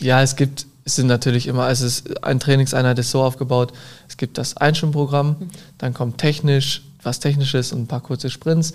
ja, 0.01 0.23
es 0.23 0.37
gibt, 0.37 0.67
es 0.85 0.97
sind 0.97 1.07
natürlich 1.07 1.47
immer, 1.47 1.69
es 1.69 1.81
ist, 1.81 2.25
eine 2.25 2.39
Trainingseinheit 2.39 2.99
ist 2.99 3.11
so 3.11 3.23
aufgebaut, 3.23 3.73
es 4.09 4.17
gibt 4.17 4.39
das 4.39 4.57
Einschwimmprogramm, 4.57 5.37
dann 5.79 5.95
kommt 5.95 6.19
technisch, 6.19 6.83
was 7.03 7.21
technisches 7.21 7.73
und 7.73 7.83
ein 7.83 7.87
paar 7.87 8.01
kurze 8.01 8.31
Sprints, 8.31 8.73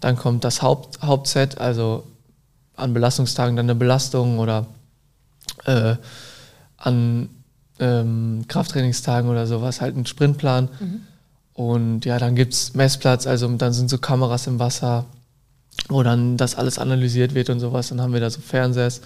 dann 0.00 0.16
kommt 0.16 0.44
das 0.44 0.62
Haupt, 0.62 1.02
Hauptset, 1.02 1.58
also 1.58 2.04
an 2.76 2.94
Belastungstagen 2.94 3.56
dann 3.56 3.66
eine 3.66 3.74
Belastung 3.74 4.38
oder 4.38 4.66
äh, 5.64 5.96
an 6.78 7.28
ähm, 7.78 8.44
Krafttrainingstagen 8.48 9.28
oder 9.28 9.46
sowas, 9.46 9.80
halt 9.80 9.96
ein 9.96 10.06
Sprintplan. 10.06 10.68
Mhm. 10.78 11.00
Und 11.60 12.06
ja, 12.06 12.18
dann 12.18 12.36
gibt 12.36 12.54
es 12.54 12.72
Messplatz, 12.72 13.26
also 13.26 13.46
dann 13.46 13.74
sind 13.74 13.90
so 13.90 13.98
Kameras 13.98 14.46
im 14.46 14.58
Wasser, 14.58 15.04
wo 15.90 16.02
dann 16.02 16.38
das 16.38 16.54
alles 16.54 16.78
analysiert 16.78 17.34
wird 17.34 17.50
und 17.50 17.60
sowas. 17.60 17.90
Dann 17.90 18.00
haben 18.00 18.14
wir 18.14 18.20
da 18.20 18.30
so 18.30 18.40
Fernsehs, 18.40 19.02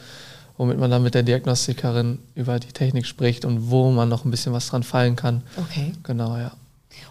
womit 0.57 0.79
man 0.79 0.89
dann 0.89 1.03
mit 1.03 1.17
der 1.17 1.25
Diagnostikerin 1.25 2.21
über 2.37 2.61
die 2.61 2.69
Technik 2.69 3.07
spricht 3.07 3.45
und 3.45 3.73
wo 3.73 3.91
man 3.91 4.09
noch 4.09 4.25
ein 4.25 4.31
bisschen 4.31 4.53
was 4.53 4.69
dran 4.69 4.85
fallen 4.85 5.17
kann. 5.17 5.43
Okay. 5.57 5.95
Genau, 6.05 6.37
ja. 6.37 6.53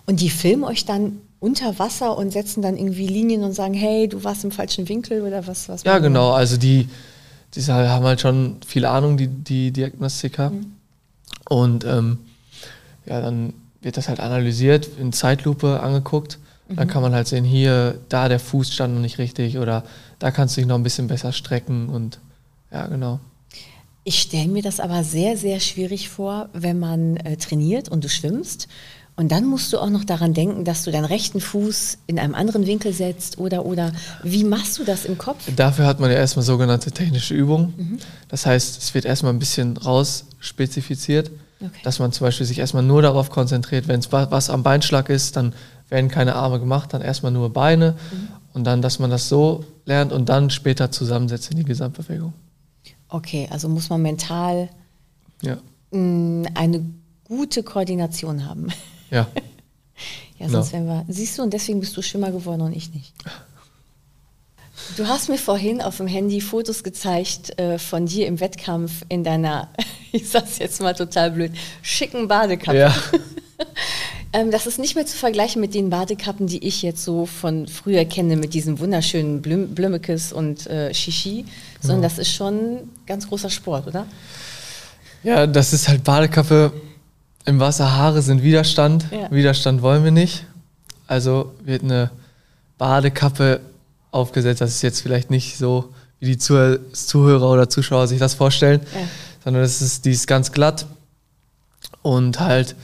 Und 0.05 0.21
die 0.21 0.29
filmen 0.29 0.63
euch 0.63 0.85
dann 0.85 1.17
unter 1.41 1.77
Wasser 1.77 2.17
und 2.17 2.31
setzen 2.31 2.61
dann 2.61 2.77
irgendwie 2.77 3.07
Linien 3.07 3.43
und 3.43 3.51
sagen, 3.51 3.73
hey, 3.73 4.07
du 4.07 4.23
warst 4.23 4.45
im 4.45 4.51
falschen 4.51 4.87
Winkel 4.87 5.23
oder 5.23 5.45
was? 5.45 5.67
was 5.67 5.83
ja, 5.83 5.99
genau. 5.99 6.31
Also 6.31 6.55
die, 6.55 6.87
die 7.53 7.61
haben 7.63 8.05
halt 8.05 8.21
schon 8.21 8.59
viel 8.65 8.85
Ahnung, 8.85 9.17
die, 9.17 9.27
die 9.27 9.71
Diagnostiker. 9.71 10.51
Mhm. 10.51 10.71
Und 11.49 11.83
ähm, 11.83 12.19
ja, 13.05 13.19
dann 13.19 13.51
wird 13.83 13.97
das 13.97 14.09
halt 14.09 14.19
analysiert, 14.19 14.89
in 14.99 15.13
Zeitlupe 15.13 15.81
angeguckt. 15.81 16.39
Mhm. 16.67 16.75
Dann 16.75 16.87
kann 16.87 17.01
man 17.01 17.13
halt 17.13 17.27
sehen, 17.27 17.43
hier, 17.43 17.99
da 18.09 18.29
der 18.29 18.39
Fuß 18.39 18.71
stand 18.73 18.93
noch 18.93 19.01
nicht 19.01 19.17
richtig 19.17 19.57
oder 19.57 19.83
da 20.19 20.31
kannst 20.31 20.55
du 20.55 20.61
dich 20.61 20.67
noch 20.67 20.75
ein 20.75 20.83
bisschen 20.83 21.07
besser 21.07 21.31
strecken 21.31 21.89
und 21.89 22.19
ja, 22.71 22.87
genau. 22.87 23.19
Ich 24.05 24.19
stelle 24.19 24.49
mir 24.49 24.61
das 24.63 24.79
aber 24.79 25.03
sehr, 25.03 25.37
sehr 25.37 25.59
schwierig 25.59 26.09
vor, 26.09 26.49
wenn 26.53 26.77
man 26.79 27.15
äh, 27.17 27.37
trainiert 27.37 27.87
und 27.87 28.03
du 28.03 28.09
schwimmst. 28.09 28.67
Und 29.15 29.31
dann 29.31 29.45
musst 29.45 29.71
du 29.71 29.77
auch 29.77 29.91
noch 29.91 30.03
daran 30.03 30.33
denken, 30.33 30.65
dass 30.65 30.83
du 30.83 30.91
deinen 30.91 31.05
rechten 31.05 31.39
Fuß 31.39 31.99
in 32.07 32.17
einem 32.17 32.33
anderen 32.33 32.65
Winkel 32.65 32.93
setzt 32.93 33.37
oder 33.37 33.63
oder 33.63 33.91
wie 34.23 34.43
machst 34.43 34.79
du 34.79 34.83
das 34.83 35.05
im 35.05 35.19
Kopf? 35.19 35.43
Dafür 35.55 35.85
hat 35.85 35.99
man 35.99 36.09
ja 36.09 36.17
erstmal 36.17 36.43
sogenannte 36.43 36.91
technische 36.91 37.35
Übungen. 37.35 37.73
Mhm. 37.77 37.97
Das 38.27 38.47
heißt, 38.47 38.81
es 38.81 38.93
wird 38.95 39.05
erstmal 39.05 39.31
ein 39.31 39.39
bisschen 39.39 39.77
rausspezifiziert. 39.77 41.29
Okay. 41.63 41.79
Dass 41.83 41.99
man 41.99 42.11
zum 42.11 42.25
Beispiel 42.27 42.45
sich 42.45 42.59
erstmal 42.59 42.83
nur 42.83 43.01
darauf 43.01 43.29
konzentriert, 43.29 43.87
wenn 43.87 43.99
es 43.99 44.11
was 44.11 44.49
am 44.49 44.63
Beinschlag 44.63 45.09
ist, 45.09 45.37
dann 45.37 45.53
werden 45.89 46.09
keine 46.09 46.35
Arme 46.35 46.59
gemacht, 46.59 46.93
dann 46.93 47.01
erstmal 47.01 47.31
nur 47.31 47.53
Beine 47.53 47.91
mhm. 48.11 48.27
und 48.53 48.63
dann, 48.65 48.81
dass 48.81 48.99
man 48.99 49.09
das 49.09 49.29
so 49.29 49.63
lernt 49.85 50.11
und 50.11 50.27
dann 50.27 50.49
später 50.49 50.91
zusammensetzt 50.91 51.51
in 51.51 51.57
die 51.57 51.63
Gesamtbewegung. 51.63 52.33
Okay, 53.09 53.47
also 53.51 53.69
muss 53.69 53.89
man 53.89 54.01
mental 54.01 54.69
ja. 55.41 55.57
eine 55.91 56.85
gute 57.25 57.63
Koordination 57.63 58.45
haben. 58.45 58.69
Ja. 59.11 59.27
ja, 60.39 60.49
sonst 60.49 60.67
no. 60.67 60.73
wären 60.73 60.85
wir. 60.87 61.05
Siehst 61.07 61.37
du, 61.37 61.43
und 61.43 61.53
deswegen 61.53 61.79
bist 61.79 61.95
du 61.95 62.01
Schimmer 62.01 62.31
geworden 62.31 62.61
und 62.61 62.73
ich 62.73 62.93
nicht. 62.93 63.13
Du 64.97 65.07
hast 65.07 65.29
mir 65.29 65.37
vorhin 65.37 65.81
auf 65.81 65.97
dem 65.97 66.07
Handy 66.07 66.41
Fotos 66.41 66.83
gezeigt 66.83 67.57
äh, 67.59 67.77
von 67.77 68.05
dir 68.05 68.27
im 68.27 68.39
Wettkampf 68.39 69.05
in 69.07 69.23
deiner, 69.23 69.69
ich 70.23 70.29
sag's 70.29 70.59
jetzt 70.59 70.79
mal 70.81 70.93
total 70.93 71.31
blöd, 71.31 71.51
schicken 71.81 72.27
Badekappe. 72.27 72.77
Ja. 72.77 72.95
ähm, 74.33 74.51
das 74.51 74.67
ist 74.67 74.77
nicht 74.77 74.95
mehr 74.95 75.07
zu 75.07 75.17
vergleichen 75.17 75.59
mit 75.59 75.73
den 75.73 75.89
Badekappen, 75.89 76.45
die 76.45 76.63
ich 76.65 76.83
jetzt 76.83 77.03
so 77.03 77.25
von 77.25 77.67
früher 77.67 78.05
kenne, 78.05 78.37
mit 78.37 78.53
diesen 78.53 78.79
wunderschönen 78.79 79.41
Blüm 79.41 79.73
Blümekes 79.73 80.31
und 80.31 80.67
äh, 80.67 80.93
Shishi, 80.93 81.45
sondern 81.81 82.03
ja. 82.03 82.09
das 82.09 82.19
ist 82.19 82.31
schon 82.31 82.91
ganz 83.07 83.27
großer 83.27 83.49
Sport, 83.49 83.87
oder? 83.87 84.05
Ja, 85.23 85.47
das 85.47 85.73
ist 85.73 85.87
halt 85.87 86.03
Badekappe. 86.03 86.71
Im 87.45 87.59
Wasser 87.59 87.97
Haare 87.97 88.21
sind 88.21 88.43
Widerstand. 88.43 89.05
Ja. 89.11 89.31
Widerstand 89.31 89.81
wollen 89.81 90.03
wir 90.03 90.11
nicht. 90.11 90.45
Also 91.07 91.53
wird 91.63 91.83
eine 91.83 92.11
Badekappe 92.77 93.61
aufgesetzt. 94.11 94.61
Das 94.61 94.69
ist 94.69 94.83
jetzt 94.83 95.01
vielleicht 95.01 95.31
nicht 95.31 95.57
so, 95.57 95.89
wie 96.19 96.27
die 96.27 96.37
Zuhörer 96.37 97.49
oder 97.49 97.67
Zuschauer 97.67 98.07
sich 98.07 98.19
das 98.19 98.35
vorstellen, 98.35 98.81
ja. 98.93 99.01
Sondern 99.43 99.63
das 99.63 99.81
ist, 99.81 100.05
die 100.05 100.11
ist 100.11 100.27
ganz 100.27 100.51
glatt 100.51 100.85
und 102.01 102.39
halt 102.39 102.75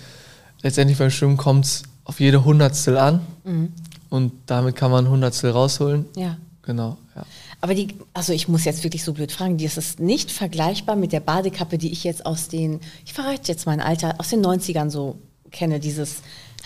letztendlich 0.61 0.97
beim 0.97 1.09
Schwimmen 1.09 1.37
kommt 1.37 1.65
es 1.65 1.83
auf 2.03 2.19
jede 2.19 2.43
Hundertstel 2.43 2.97
an 2.97 3.21
mhm. 3.43 3.73
und 4.09 4.33
damit 4.45 4.75
kann 4.75 4.91
man 4.91 5.09
Hundertstel 5.09 5.51
rausholen. 5.51 6.05
Ja. 6.15 6.37
Genau, 6.63 6.97
ja. 7.15 7.25
Aber 7.61 7.73
die, 7.73 7.95
also 8.13 8.31
ich 8.31 8.47
muss 8.47 8.63
jetzt 8.63 8.83
wirklich 8.83 9.03
so 9.03 9.13
blöd 9.13 9.31
fragen, 9.31 9.57
die 9.57 9.65
ist 9.65 9.77
es 9.77 9.97
nicht 9.97 10.31
vergleichbar 10.31 10.95
mit 10.95 11.11
der 11.11 11.19
Badekappe, 11.19 11.77
die 11.77 11.91
ich 11.91 12.03
jetzt 12.03 12.25
aus 12.25 12.47
den, 12.47 12.79
ich 13.05 13.13
verrate 13.13 13.47
jetzt 13.47 13.65
mein 13.65 13.81
Alter, 13.81 14.15
aus 14.19 14.29
den 14.29 14.45
90ern 14.45 14.89
so 14.89 15.17
kenne, 15.51 15.79
dieses 15.79 16.17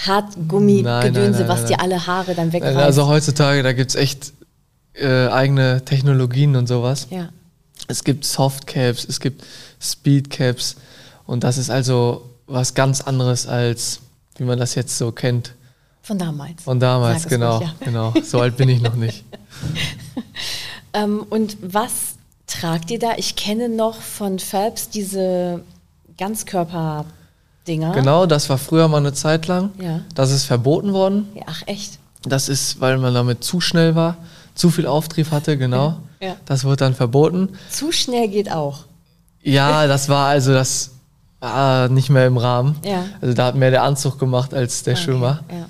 Hartgummi-Gedönse, 0.06 1.48
was 1.48 1.66
dir 1.66 1.80
alle 1.80 2.06
Haare 2.06 2.36
dann 2.36 2.52
wegreißt. 2.52 2.78
Also 2.78 3.08
heutzutage, 3.08 3.64
da 3.64 3.74
gibt 3.74 3.92
es 3.92 3.96
echt 3.96 4.34
äh, 4.94 5.28
eigene 5.28 5.84
Technologien 5.86 6.56
und 6.56 6.68
sowas. 6.68 7.08
Ja. 7.10 7.30
Es 7.94 8.04
gibt 8.04 8.26
Softcaps, 8.26 9.06
es 9.06 9.20
gibt 9.20 9.44
Speedcaps 9.80 10.78
und 11.28 11.44
das 11.44 11.60
ist 11.60 11.70
also 11.70 12.28
was 12.48 12.74
ganz 12.74 13.02
anderes 13.02 13.46
als 13.46 14.00
wie 14.38 14.46
man 14.46 14.58
das 14.58 14.74
jetzt 14.74 14.98
so 14.98 15.12
kennt. 15.12 15.54
Von 16.02 16.18
damals. 16.18 16.64
Von 16.64 16.80
damals, 16.80 17.28
genau, 17.28 17.58
ruhig, 17.58 17.68
ja. 17.68 17.86
genau. 17.86 18.14
So 18.24 18.42
alt 18.42 18.58
bin 18.58 18.68
ich 18.68 18.82
noch 18.82 18.96
nicht. 18.96 19.24
ähm, 20.94 21.24
und 21.30 21.56
was 21.62 22.16
tragt 22.48 22.90
ihr 22.90 22.98
da? 22.98 23.12
Ich 23.18 23.36
kenne 23.36 23.70
noch 23.70 24.02
von 24.02 24.40
Phelps 24.40 24.90
diese 24.90 25.64
Ganzkörper-Dinger. 26.18 27.94
Genau, 27.94 28.26
das 28.26 28.50
war 28.50 28.58
früher 28.58 28.88
mal 28.88 28.98
eine 28.98 29.14
Zeit 29.14 29.46
lang. 29.46 29.70
Ja. 29.80 30.02
Das 30.16 30.32
ist 30.32 30.46
verboten 30.46 30.94
worden. 30.94 31.30
Ja, 31.36 31.44
ach 31.46 31.62
echt? 31.68 32.00
Das 32.24 32.50
ist, 32.50 32.82
weil 32.82 32.98
man 32.98 33.14
damit 33.14 33.44
zu 33.44 33.62
schnell 33.62 33.94
war 33.94 34.18
zu 34.56 34.70
viel 34.70 34.88
Auftrieb 34.88 35.32
hatte, 35.32 35.58
genau. 35.58 35.88
Ja, 35.88 36.00
ja. 36.24 36.36
Das 36.46 36.64
wurde 36.64 36.78
dann 36.78 36.96
verboten. 36.96 37.50
Zu 37.70 37.92
schnell 37.92 38.28
geht 38.28 38.52
auch. 38.52 38.86
Ja, 39.42 39.88
das 39.88 40.10
war 40.10 40.28
also 40.28 40.54
das 40.54 40.92
war 41.40 41.90
nicht 41.90 42.10
mehr 42.10 42.26
im 42.26 42.38
Rahmen. 42.38 42.78
Ja. 42.86 43.06
Also 43.20 43.34
da 43.34 43.48
hat 43.48 43.56
mehr 43.56 43.72
der 43.72 43.84
Anzug 43.84 44.18
gemacht 44.18 44.54
als 44.54 44.84
der 44.84 44.94
okay, 44.94 45.04
Schwimmer. 45.04 45.44
Ja. 45.52 45.68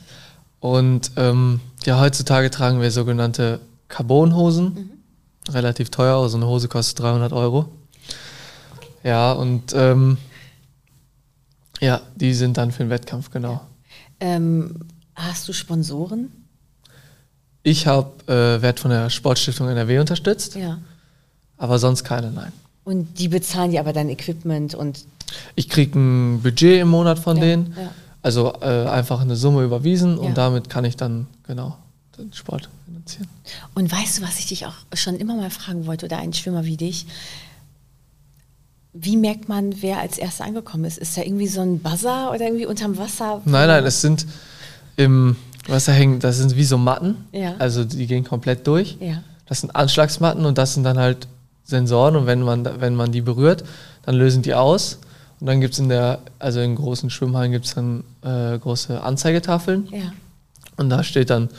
Und 0.59 1.11
ähm, 1.17 1.59
ja, 1.83 1.99
heutzutage 1.99 2.51
tragen 2.51 2.79
wir 2.79 2.91
sogenannte 2.91 3.59
Carbonhosen. 3.87 4.65
Mhm. 4.73 5.53
Relativ 5.53 5.89
teuer, 5.89 6.21
also 6.21 6.37
eine 6.37 6.47
Hose 6.47 6.67
kostet 6.67 6.99
300 6.99 7.33
Euro. 7.33 7.67
Ja, 9.03 9.33
und 9.33 9.73
ähm, 9.75 10.17
ja, 11.81 12.01
die 12.15 12.33
sind 12.33 12.57
dann 12.57 12.71
für 12.71 12.83
den 12.83 12.89
Wettkampf, 12.89 13.29
genau. 13.29 13.61
Ähm, 14.21 14.87
hast 15.15 15.47
du 15.49 15.53
Sponsoren? 15.53 16.31
Ich 17.63 17.87
habe 17.87 18.11
äh, 18.27 18.61
Wert 18.61 18.79
von 18.79 18.91
der 18.91 19.09
Sportstiftung 19.09 19.69
NRW 19.69 19.99
unterstützt. 19.99 20.55
Ja. 20.55 20.79
Aber 21.57 21.79
sonst 21.79 22.03
keine, 22.03 22.29
nein. 22.29 22.51
Und 22.83 23.19
die 23.19 23.29
bezahlen 23.29 23.71
dir 23.71 23.79
aber 23.79 23.93
dein 23.93 24.09
Equipment 24.09 24.75
und. 24.75 25.05
Ich 25.55 25.69
kriege 25.69 25.97
ein 25.97 26.41
Budget 26.41 26.81
im 26.81 26.89
Monat 26.89 27.17
von 27.17 27.37
ja, 27.37 27.43
denen. 27.43 27.73
Ja. 27.77 27.91
Also 28.21 28.53
äh, 28.61 28.87
einfach 28.87 29.21
eine 29.21 29.35
Summe 29.35 29.63
überwiesen 29.63 30.17
und 30.17 30.37
damit 30.37 30.69
kann 30.69 30.85
ich 30.85 30.95
dann 30.95 31.27
genau 31.45 31.77
den 32.17 32.31
Sport 32.31 32.69
finanzieren. 32.85 33.27
Und 33.75 33.91
weißt 33.91 34.17
du, 34.17 34.21
was 34.21 34.39
ich 34.39 34.47
dich 34.47 34.65
auch 34.65 34.75
schon 34.93 35.15
immer 35.15 35.35
mal 35.35 35.49
fragen 35.49 35.87
wollte, 35.87 36.05
oder 36.05 36.19
ein 36.19 36.31
Schwimmer 36.31 36.63
wie 36.63 36.77
dich? 36.77 37.05
Wie 38.93 39.17
merkt 39.17 39.49
man, 39.49 39.81
wer 39.81 39.99
als 39.99 40.17
Erster 40.17 40.45
angekommen 40.45 40.85
ist? 40.85 40.99
Ist 40.99 41.17
da 41.17 41.21
irgendwie 41.21 41.47
so 41.47 41.61
ein 41.61 41.79
Buzzer 41.79 42.29
oder 42.29 42.41
irgendwie 42.41 42.65
unterm 42.65 42.97
Wasser? 42.97 43.41
Nein, 43.43 43.67
nein, 43.67 43.85
es 43.85 44.01
sind 44.01 44.25
im 44.95 45.35
Wasser 45.67 45.93
hängen, 45.93 46.19
das 46.19 46.37
sind 46.37 46.55
wie 46.55 46.63
so 46.63 46.77
Matten. 46.77 47.25
Ja. 47.31 47.55
Also 47.59 47.83
die 47.83 48.07
gehen 48.07 48.23
komplett 48.23 48.67
durch. 48.67 48.97
Ja. 48.99 49.23
Das 49.45 49.61
sind 49.61 49.75
Anschlagsmatten 49.75 50.45
und 50.45 50.57
das 50.57 50.73
sind 50.73 50.83
dann 50.83 50.97
halt 50.97 51.27
Sensoren 51.63 52.15
und 52.15 52.25
wenn 52.25 52.41
man, 52.41 52.67
wenn 52.81 52.95
man 52.95 53.11
die 53.11 53.21
berührt, 53.21 53.63
dann 54.03 54.15
lösen 54.15 54.41
die 54.41 54.53
aus. 54.53 54.99
Und 55.39 55.47
dann 55.47 55.61
gibt 55.61 55.73
es 55.73 55.79
in 55.79 55.89
der, 55.89 56.19
also 56.39 56.61
in 56.61 56.75
großen 56.75 57.09
Schwimmhallen 57.09 57.51
gibt 57.51 57.65
es 57.65 57.75
dann 57.75 58.03
äh, 58.21 58.57
große 58.57 59.01
Anzeigetafeln. 59.01 59.87
Ja. 59.91 60.13
Und 60.77 60.89
da 60.89 61.03
steht 61.03 61.29
dann 61.29 61.49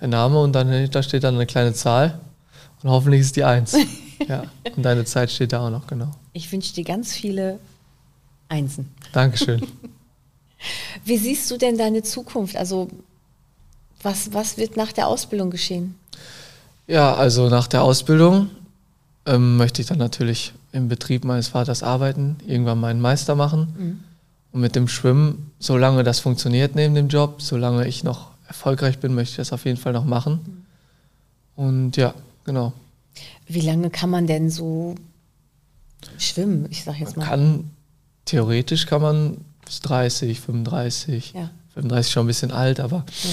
der 0.00 0.08
Name 0.08 0.40
und 0.40 0.52
dann 0.52 0.90
da 0.90 1.02
steht 1.02 1.24
dann 1.24 1.34
eine 1.34 1.46
kleine 1.46 1.72
Zahl 1.72 2.20
und 2.82 2.90
hoffentlich 2.90 3.20
ist 3.20 3.36
die 3.36 3.44
Eins. 3.44 3.76
ja, 4.28 4.44
und 4.76 4.82
deine 4.82 5.04
Zeit 5.04 5.30
steht 5.30 5.52
da 5.52 5.66
auch 5.66 5.70
noch, 5.70 5.86
genau. 5.86 6.10
Ich 6.32 6.50
wünsche 6.52 6.74
dir 6.74 6.84
ganz 6.84 7.12
viele 7.12 7.58
Einsen. 8.48 8.90
Dankeschön. 9.12 9.66
Wie 11.04 11.16
siehst 11.16 11.50
du 11.50 11.56
denn 11.56 11.78
deine 11.78 12.02
Zukunft? 12.02 12.56
Also, 12.56 12.88
was, 14.02 14.32
was 14.32 14.56
wird 14.56 14.76
nach 14.76 14.92
der 14.92 15.08
Ausbildung 15.08 15.50
geschehen? 15.50 15.94
Ja, 16.86 17.14
also 17.14 17.48
nach 17.48 17.66
der 17.66 17.82
Ausbildung 17.82 18.50
ähm, 19.26 19.56
möchte 19.56 19.82
ich 19.82 19.88
dann 19.88 19.98
natürlich 19.98 20.52
im 20.72 20.88
Betrieb 20.88 21.24
meines 21.24 21.48
Vaters 21.48 21.82
arbeiten, 21.82 22.36
irgendwann 22.46 22.80
meinen 22.80 23.00
Meister 23.00 23.34
machen. 23.34 23.74
Mhm. 23.76 24.00
Und 24.52 24.60
mit 24.60 24.74
dem 24.74 24.88
Schwimmen, 24.88 25.52
solange 25.60 26.02
das 26.02 26.18
funktioniert 26.18 26.74
neben 26.74 26.94
dem 26.94 27.08
Job, 27.08 27.40
solange 27.40 27.86
ich 27.86 28.02
noch 28.02 28.30
erfolgreich 28.48 28.98
bin, 28.98 29.14
möchte 29.14 29.32
ich 29.32 29.36
das 29.36 29.52
auf 29.52 29.64
jeden 29.64 29.76
Fall 29.76 29.92
noch 29.92 30.04
machen. 30.04 30.64
Mhm. 31.56 31.64
Und 31.64 31.96
ja, 31.96 32.14
genau. 32.44 32.72
Wie 33.46 33.60
lange 33.60 33.90
kann 33.90 34.10
man 34.10 34.26
denn 34.26 34.50
so 34.50 34.94
schwimmen? 36.18 36.66
Ich 36.70 36.84
sag 36.84 36.98
jetzt 36.98 37.16
mal. 37.16 37.26
Kann, 37.26 37.70
theoretisch 38.24 38.86
kann 38.86 39.02
man 39.02 39.36
bis 39.64 39.80
30, 39.80 40.40
35. 40.40 41.32
Ja. 41.34 41.50
35 41.74 42.12
schon 42.12 42.24
ein 42.24 42.26
bisschen 42.26 42.50
alt, 42.50 42.80
aber 42.80 43.04
ja, 43.22 43.30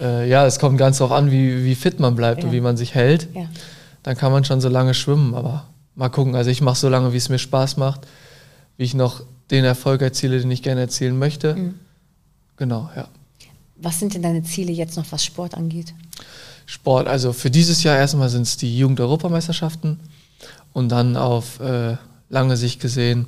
äh, 0.00 0.28
ja 0.28 0.46
es 0.46 0.58
kommt 0.58 0.78
ganz 0.78 0.98
darauf 0.98 1.12
an, 1.12 1.30
wie, 1.30 1.64
wie 1.64 1.74
fit 1.74 2.00
man 2.00 2.14
bleibt 2.14 2.40
ja. 2.40 2.46
und 2.46 2.52
wie 2.52 2.60
man 2.60 2.76
sich 2.76 2.94
hält. 2.94 3.28
Ja. 3.34 3.48
Dann 4.02 4.16
kann 4.16 4.32
man 4.32 4.44
schon 4.44 4.60
so 4.60 4.68
lange 4.68 4.94
schwimmen, 4.94 5.34
aber 5.34 5.66
mal 5.94 6.08
gucken. 6.08 6.36
Also 6.36 6.50
ich 6.50 6.60
mache 6.60 6.76
so 6.76 6.88
lange, 6.88 7.12
wie 7.12 7.16
es 7.16 7.28
mir 7.28 7.38
Spaß 7.38 7.76
macht, 7.76 8.06
wie 8.76 8.84
ich 8.84 8.94
noch 8.94 9.22
den 9.50 9.64
Erfolg 9.64 10.02
erziele, 10.02 10.40
den 10.40 10.50
ich 10.50 10.62
gerne 10.62 10.82
erzielen 10.82 11.18
möchte. 11.18 11.54
Mhm. 11.54 11.74
Genau, 12.56 12.90
ja. 12.96 13.08
Was 13.76 13.98
sind 13.98 14.14
denn 14.14 14.22
deine 14.22 14.42
Ziele 14.42 14.72
jetzt 14.72 14.96
noch, 14.96 15.04
was 15.10 15.24
Sport 15.24 15.54
angeht? 15.54 15.92
Sport, 16.64 17.06
also 17.06 17.32
für 17.32 17.50
dieses 17.50 17.82
Jahr 17.82 17.96
erstmal 17.96 18.28
sind 18.28 18.42
es 18.42 18.56
die 18.56 18.76
Jugend-Europameisterschaften 18.78 20.00
und 20.72 20.88
dann 20.88 21.16
auf 21.16 21.60
äh, 21.60 21.96
lange 22.28 22.56
Sicht 22.56 22.80
gesehen 22.80 23.26